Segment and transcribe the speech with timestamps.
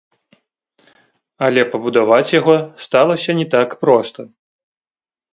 [1.47, 2.55] Але пабудаваць яго
[2.85, 4.25] сталася не так проста.